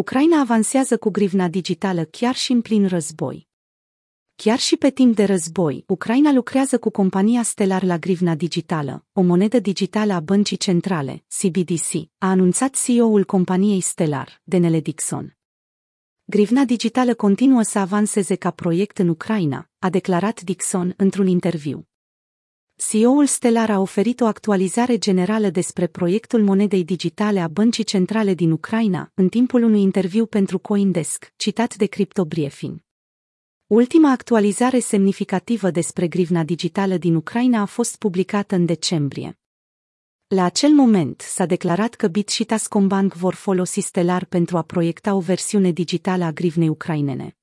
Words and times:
Ucraina 0.00 0.40
avansează 0.40 0.98
cu 0.98 1.10
grivna 1.10 1.48
digitală 1.48 2.04
chiar 2.04 2.34
și 2.34 2.52
în 2.52 2.60
plin 2.60 2.88
război. 2.88 3.48
Chiar 4.34 4.58
și 4.58 4.76
pe 4.76 4.90
timp 4.90 5.16
de 5.16 5.24
război, 5.24 5.84
Ucraina 5.86 6.32
lucrează 6.32 6.78
cu 6.78 6.90
compania 6.90 7.42
Stellar 7.42 7.82
la 7.82 7.98
grivna 7.98 8.34
digitală, 8.34 9.04
o 9.12 9.20
monedă 9.22 9.58
digitală 9.58 10.12
a 10.12 10.20
băncii 10.20 10.56
centrale, 10.56 11.24
CBDC, 11.38 11.92
a 12.18 12.28
anunțat 12.28 12.74
CEO-ul 12.84 13.24
companiei 13.24 13.80
Stellar, 13.80 14.40
Denele 14.44 14.80
Dixon. 14.80 15.36
Grivna 16.24 16.64
digitală 16.64 17.14
continuă 17.14 17.62
să 17.62 17.78
avanseze 17.78 18.34
ca 18.34 18.50
proiect 18.50 18.98
în 18.98 19.08
Ucraina, 19.08 19.70
a 19.78 19.90
declarat 19.90 20.40
Dixon 20.40 20.94
într-un 20.96 21.26
interviu. 21.26 21.88
CEO-ul 22.78 23.26
Stellar 23.26 23.70
a 23.70 23.80
oferit 23.80 24.20
o 24.20 24.24
actualizare 24.26 24.98
generală 24.98 25.50
despre 25.50 25.86
proiectul 25.86 26.42
monedei 26.42 26.84
digitale 26.84 27.40
a 27.40 27.48
Băncii 27.48 27.84
Centrale 27.84 28.34
din 28.34 28.50
Ucraina 28.50 29.10
în 29.14 29.28
timpul 29.28 29.62
unui 29.62 29.80
interviu 29.80 30.26
pentru 30.26 30.58
Coindesk, 30.58 31.32
citat 31.36 31.76
de 31.76 31.86
CryptoBriefing. 31.86 32.78
Ultima 33.66 34.10
actualizare 34.10 34.78
semnificativă 34.78 35.70
despre 35.70 36.08
grivna 36.08 36.44
digitală 36.44 36.96
din 36.96 37.14
Ucraina 37.14 37.60
a 37.60 37.64
fost 37.64 37.96
publicată 37.96 38.54
în 38.54 38.64
decembrie. 38.64 39.38
La 40.26 40.44
acel 40.44 40.70
moment 40.70 41.20
s-a 41.20 41.46
declarat 41.46 41.94
că 41.94 42.08
BIT 42.08 42.28
și 42.28 42.44
Tascombank 42.44 43.14
vor 43.14 43.34
folosi 43.34 43.80
Stellar 43.80 44.24
pentru 44.24 44.56
a 44.56 44.62
proiecta 44.62 45.14
o 45.14 45.20
versiune 45.20 45.70
digitală 45.70 46.24
a 46.24 46.32
grivnei 46.32 46.68
ucrainene. 46.68 47.35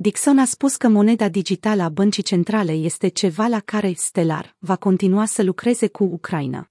Dixon 0.00 0.38
a 0.38 0.44
spus 0.44 0.76
că 0.76 0.88
moneda 0.88 1.28
digitală 1.28 1.82
a 1.82 1.88
băncii 1.88 2.22
centrale 2.22 2.72
este 2.72 3.08
ceva 3.08 3.46
la 3.46 3.60
care 3.60 3.92
Stellar 3.96 4.56
va 4.58 4.76
continua 4.76 5.24
să 5.24 5.42
lucreze 5.42 5.88
cu 5.88 6.04
Ucraina. 6.04 6.70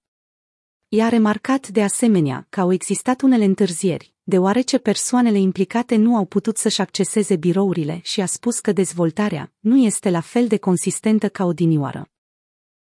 I 0.88 1.02
a 1.02 1.10
remarcat 1.10 1.68
de 1.68 1.84
asemenea 1.84 2.46
că 2.50 2.60
au 2.60 2.72
existat 2.72 3.22
unele 3.22 3.44
întârzieri, 3.44 4.14
deoarece 4.24 4.78
persoanele 4.78 5.38
implicate 5.38 5.96
nu 5.96 6.16
au 6.16 6.26
putut 6.26 6.58
să-și 6.58 6.82
acceseze 6.82 7.36
birourile 7.36 8.00
și 8.04 8.22
a 8.22 8.26
spus 8.26 8.60
că 8.60 8.72
dezvoltarea 8.72 9.54
nu 9.60 9.78
este 9.78 10.10
la 10.10 10.22
fel 10.22 10.48
de 10.48 10.58
consistentă 10.58 11.30
ca 11.30 11.46
odinioară. 11.46 12.10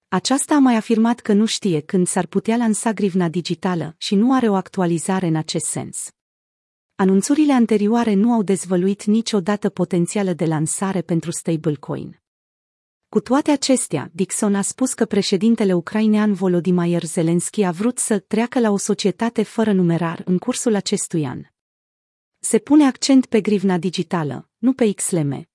Aceasta 0.08 0.56
a 0.56 0.60
mai 0.60 0.76
afirmat 0.76 1.20
că 1.20 1.34
nu 1.34 1.46
știe 1.46 1.80
când 1.80 2.08
s-ar 2.08 2.26
putea 2.26 2.58
lansa 2.58 2.92
grivna 2.92 3.30
digitală 3.30 3.96
și 3.98 4.16
nu 4.16 4.34
are 4.34 4.50
o 4.50 4.56
actualizare 4.56 5.28
în 5.28 5.36
acest 5.36 5.66
sens. 5.66 6.12
Anunțurile 7.00 7.54
anterioare 7.54 8.14
nu 8.14 8.32
au 8.32 8.44
dezvăluit 8.44 9.04
niciodată 9.04 9.70
potențială 9.70 10.34
de 10.34 10.46
lansare 10.46 11.02
pentru 11.02 11.32
stablecoin. 11.32 12.22
Cu 13.10 13.20
toate 13.20 13.52
acestea, 13.52 14.10
Dixon 14.14 14.56
a 14.56 14.62
spus 14.62 14.94
că 14.94 15.06
președintele 15.06 15.74
ucrainean 15.74 16.34
Volodymyr 16.34 17.04
Zelensky 17.04 17.64
a 17.64 17.72
vrut 17.72 17.98
să 17.98 18.20
treacă 18.20 18.60
la 18.60 18.72
o 18.72 18.78
societate 18.78 19.44
fără 19.44 19.72
numerar 19.72 20.22
în 20.26 20.38
cursul 20.38 20.76
acestui 20.76 21.26
an. 21.26 21.42
Se 22.40 22.60
pune 22.60 22.86
accent 22.86 23.26
pe 23.26 23.42
grivna 23.42 23.78
digitală, 23.78 24.50
nu 24.58 24.74
pe 24.74 24.92
XLM. 24.92 25.48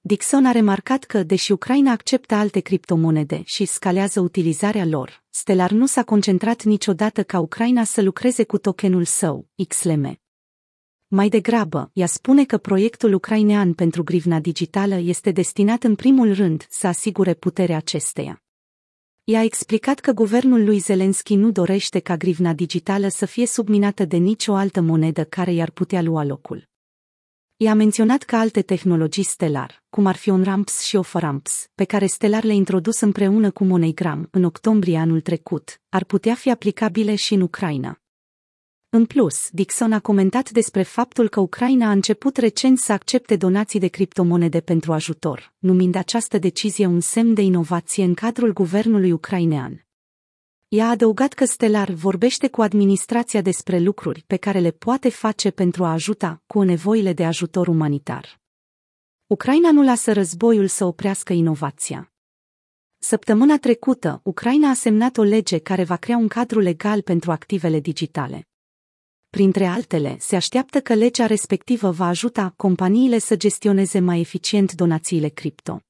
Dixon 0.00 0.46
a 0.46 0.50
remarcat 0.50 1.04
că, 1.04 1.22
deși 1.22 1.52
Ucraina 1.52 1.90
acceptă 1.90 2.34
alte 2.34 2.60
criptomonede 2.60 3.42
și 3.44 3.64
scalează 3.64 4.20
utilizarea 4.20 4.84
lor, 4.84 5.24
Stellar 5.28 5.70
nu 5.70 5.86
s-a 5.86 6.02
concentrat 6.02 6.62
niciodată 6.62 7.24
ca 7.24 7.38
Ucraina 7.38 7.84
să 7.84 8.02
lucreze 8.02 8.44
cu 8.44 8.58
tokenul 8.58 9.04
său, 9.04 9.48
XLM. 9.68 10.20
Mai 11.12 11.28
degrabă, 11.28 11.90
ea 11.92 12.06
spune 12.06 12.44
că 12.44 12.58
proiectul 12.58 13.12
ucrainean 13.12 13.72
pentru 13.72 14.04
grivna 14.04 14.40
digitală 14.40 14.94
este 14.94 15.30
destinat 15.30 15.84
în 15.84 15.94
primul 15.94 16.34
rând 16.34 16.66
să 16.68 16.86
asigure 16.86 17.34
puterea 17.34 17.76
acesteia. 17.76 18.42
Ea 19.24 19.40
a 19.40 19.42
explicat 19.42 20.00
că 20.00 20.12
guvernul 20.12 20.64
lui 20.64 20.78
Zelensky 20.78 21.34
nu 21.34 21.50
dorește 21.50 21.98
ca 21.98 22.16
grivna 22.16 22.52
digitală 22.52 23.08
să 23.08 23.26
fie 23.26 23.46
subminată 23.46 24.04
de 24.04 24.16
nicio 24.16 24.54
altă 24.54 24.80
monedă 24.80 25.24
care 25.24 25.52
i-ar 25.52 25.70
putea 25.70 26.02
lua 26.02 26.24
locul. 26.24 26.68
Ea 27.56 27.70
a 27.70 27.74
menționat 27.74 28.22
că 28.22 28.36
alte 28.36 28.62
tehnologii 28.62 29.22
stelar, 29.22 29.82
cum 29.88 30.06
ar 30.06 30.16
fi 30.16 30.30
OnRamps 30.30 30.80
și 30.80 30.96
OfferRamps, 30.96 31.68
pe 31.74 31.84
care 31.84 32.06
Stellar 32.06 32.44
le-a 32.44 32.54
introdus 32.54 33.00
împreună 33.00 33.50
cu 33.50 33.64
MoneyGram 33.64 34.28
în 34.30 34.44
octombrie 34.44 34.98
anul 34.98 35.20
trecut, 35.20 35.80
ar 35.88 36.04
putea 36.04 36.34
fi 36.34 36.50
aplicabile 36.50 37.14
și 37.14 37.34
în 37.34 37.40
Ucraina. 37.40 37.99
În 38.92 39.06
plus, 39.06 39.48
Dixon 39.50 39.92
a 39.92 40.00
comentat 40.00 40.50
despre 40.50 40.82
faptul 40.82 41.28
că 41.28 41.40
Ucraina 41.40 41.88
a 41.88 41.90
început 41.90 42.36
recent 42.36 42.78
să 42.78 42.92
accepte 42.92 43.36
donații 43.36 43.80
de 43.80 43.88
criptomonede 43.88 44.60
pentru 44.60 44.92
ajutor, 44.92 45.52
numind 45.58 45.94
această 45.94 46.38
decizie 46.38 46.86
un 46.86 47.00
semn 47.00 47.34
de 47.34 47.42
inovație 47.42 48.04
în 48.04 48.14
cadrul 48.14 48.52
guvernului 48.52 49.12
ucrainean. 49.12 49.86
Ea 50.68 50.86
a 50.86 50.90
adăugat 50.90 51.32
că 51.32 51.44
Stellar 51.44 51.90
vorbește 51.90 52.48
cu 52.48 52.62
administrația 52.62 53.40
despre 53.40 53.78
lucruri 53.78 54.24
pe 54.26 54.36
care 54.36 54.58
le 54.58 54.70
poate 54.70 55.08
face 55.08 55.50
pentru 55.50 55.84
a 55.84 55.92
ajuta 55.92 56.42
cu 56.46 56.62
nevoile 56.62 57.12
de 57.12 57.24
ajutor 57.24 57.68
umanitar. 57.68 58.40
Ucraina 59.26 59.70
nu 59.70 59.82
lasă 59.82 60.12
războiul 60.12 60.66
să 60.66 60.84
oprească 60.84 61.32
inovația. 61.32 62.12
Săptămâna 62.98 63.58
trecută, 63.58 64.20
Ucraina 64.24 64.68
a 64.68 64.74
semnat 64.74 65.16
o 65.16 65.22
lege 65.22 65.58
care 65.58 65.84
va 65.84 65.96
crea 65.96 66.16
un 66.16 66.28
cadru 66.28 66.58
legal 66.58 67.02
pentru 67.02 67.30
activele 67.30 67.80
digitale. 67.80 68.49
Printre 69.30 69.66
altele, 69.66 70.16
se 70.18 70.36
așteaptă 70.36 70.80
că 70.80 70.94
legea 70.94 71.26
respectivă 71.26 71.90
va 71.90 72.06
ajuta 72.06 72.52
companiile 72.56 73.18
să 73.18 73.36
gestioneze 73.36 73.98
mai 73.98 74.20
eficient 74.20 74.72
donațiile 74.72 75.28
cripto. 75.28 75.80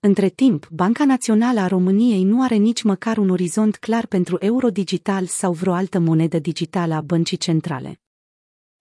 Între 0.00 0.28
timp, 0.28 0.68
Banca 0.70 1.04
Națională 1.04 1.60
a 1.60 1.66
României 1.66 2.22
nu 2.22 2.42
are 2.42 2.54
nici 2.54 2.82
măcar 2.82 3.18
un 3.18 3.28
orizont 3.28 3.76
clar 3.76 4.06
pentru 4.06 4.36
euro 4.40 4.70
digital 4.70 5.26
sau 5.26 5.52
vreo 5.52 5.72
altă 5.72 5.98
monedă 5.98 6.38
digitală 6.38 6.94
a 6.94 7.00
băncii 7.00 7.36
centrale. 7.36 8.00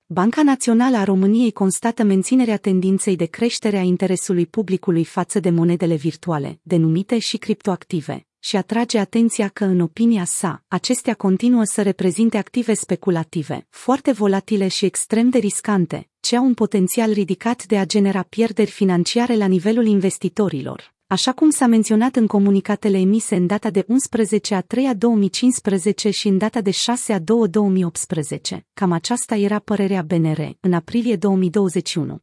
Banca 0.05 0.44
Națională 0.44 0.97
a 0.97 1.03
României 1.03 1.51
constată 1.51 2.03
menținerea 2.03 2.57
tendinței 2.57 3.15
de 3.15 3.25
creștere 3.25 3.77
a 3.77 3.81
interesului 3.81 4.45
publicului 4.45 5.03
față 5.03 5.39
de 5.39 5.49
monedele 5.49 5.95
virtuale, 5.95 6.59
denumite 6.63 7.19
și 7.19 7.38
criptoactive, 7.38 8.27
și 8.47 8.56
atrage 8.56 9.00
atenția 9.00 9.47
că, 9.47 9.66
în 9.66 9.80
opinia 9.80 10.25
sa, 10.25 10.63
acestea 10.68 11.13
continuă 11.13 11.63
să 11.63 11.81
reprezinte 11.81 12.38
active 12.38 12.74
speculative, 12.74 13.68
foarte 13.69 14.12
volatile 14.12 14.68
și 14.68 14.85
extrem 14.85 15.30
de 15.30 15.38
riscante, 15.38 16.09
ce 16.19 16.35
au 16.35 16.46
un 16.46 16.53
potențial 16.53 17.12
ridicat 17.12 17.66
de 17.66 17.78
a 17.78 17.86
genera 17.86 18.22
pierderi 18.22 18.69
financiare 18.69 19.36
la 19.36 19.46
nivelul 19.46 19.86
investitorilor. 19.86 20.94
Așa 21.07 21.34
cum 21.34 21.50
s-a 21.50 21.66
menționat 21.66 22.16
în 22.16 22.28
comunicatele 22.28 22.97
emise 22.97 23.36
în 23.36 23.47
data 23.47 23.69
de 23.69 23.86
11 23.88 24.56
a 24.56 24.62
3 24.62 24.88
a 24.88 24.94
2015 24.94 26.09
și 26.09 26.28
în 26.28 26.38
data 26.38 26.62
de 26.62 26.72
6 26.72 27.13
a 27.13 27.19
2 27.19 27.47
2018, 27.47 28.66
cam 28.74 28.91
aceasta 28.91 29.36
era 29.36 29.59
părerea 29.59 30.02
BNR 30.02 30.40
în 30.59 30.74
aprilie 30.74 31.16
2021. 31.16 32.19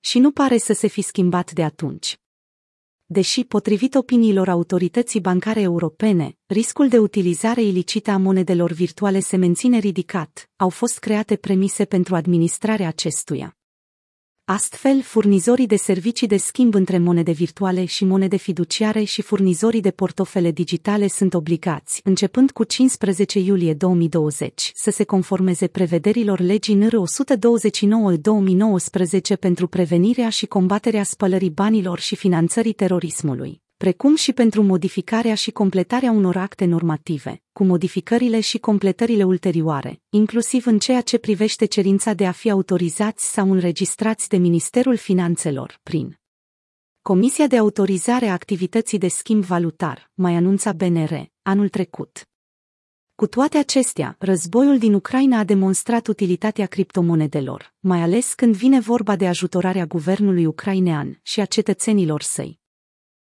Și 0.00 0.18
nu 0.18 0.30
pare 0.30 0.58
să 0.58 0.72
se 0.72 0.86
fi 0.86 1.02
schimbat 1.02 1.52
de 1.52 1.62
atunci 1.62 2.21
deși, 3.12 3.44
potrivit 3.44 3.94
opiniilor 3.94 4.48
autorității 4.48 5.20
bancare 5.20 5.60
europene, 5.60 6.36
riscul 6.46 6.88
de 6.88 6.98
utilizare 6.98 7.62
ilicită 7.62 8.10
a 8.10 8.16
monedelor 8.16 8.72
virtuale 8.72 9.20
se 9.20 9.36
menține 9.36 9.78
ridicat, 9.78 10.50
au 10.56 10.68
fost 10.68 10.98
create 10.98 11.36
premise 11.36 11.84
pentru 11.84 12.14
administrarea 12.14 12.88
acestuia. 12.88 13.56
Astfel, 14.52 15.02
furnizorii 15.02 15.66
de 15.66 15.76
servicii 15.76 16.26
de 16.26 16.36
schimb 16.36 16.74
între 16.74 16.98
monede 16.98 17.32
virtuale 17.32 17.84
și 17.84 18.04
monede 18.04 18.36
fiduciare 18.36 19.02
și 19.02 19.22
furnizorii 19.22 19.80
de 19.80 19.90
portofele 19.90 20.50
digitale 20.50 21.08
sunt 21.08 21.34
obligați, 21.34 22.00
începând 22.04 22.50
cu 22.50 22.64
15 22.64 23.38
iulie 23.38 23.74
2020, 23.74 24.72
să 24.74 24.90
se 24.90 25.04
conformeze 25.04 25.66
prevederilor 25.66 26.40
legii 26.40 26.74
NR 26.74 26.94
129-2019 29.34 29.38
pentru 29.40 29.66
prevenirea 29.66 30.28
și 30.28 30.46
combaterea 30.46 31.02
spălării 31.02 31.50
banilor 31.50 31.98
și 31.98 32.16
finanțării 32.16 32.72
terorismului 32.72 33.60
precum 33.82 34.14
și 34.14 34.32
pentru 34.32 34.62
modificarea 34.62 35.34
și 35.34 35.50
completarea 35.50 36.10
unor 36.10 36.36
acte 36.36 36.64
normative, 36.64 37.42
cu 37.52 37.64
modificările 37.64 38.40
și 38.40 38.58
completările 38.58 39.24
ulterioare, 39.24 40.00
inclusiv 40.10 40.66
în 40.66 40.78
ceea 40.78 41.00
ce 41.00 41.18
privește 41.18 41.64
cerința 41.64 42.12
de 42.12 42.26
a 42.26 42.32
fi 42.32 42.50
autorizați 42.50 43.32
sau 43.32 43.50
înregistrați 43.50 44.28
de 44.28 44.36
Ministerul 44.36 44.96
Finanțelor, 44.96 45.80
prin 45.82 46.20
Comisia 47.00 47.46
de 47.46 47.56
autorizare 47.56 48.26
a 48.26 48.32
activității 48.32 48.98
de 48.98 49.08
schimb 49.08 49.44
valutar, 49.44 50.10
mai 50.14 50.34
anunța 50.34 50.72
BNR, 50.72 51.12
anul 51.42 51.68
trecut. 51.68 52.28
Cu 53.14 53.26
toate 53.26 53.58
acestea, 53.58 54.16
războiul 54.18 54.78
din 54.78 54.94
Ucraina 54.94 55.38
a 55.38 55.44
demonstrat 55.44 56.06
utilitatea 56.06 56.66
criptomonedelor, 56.66 57.74
mai 57.80 58.00
ales 58.00 58.34
când 58.34 58.54
vine 58.54 58.80
vorba 58.80 59.16
de 59.16 59.28
ajutorarea 59.28 59.86
guvernului 59.86 60.46
ucrainean 60.46 61.20
și 61.22 61.40
a 61.40 61.44
cetățenilor 61.44 62.22
săi. 62.22 62.60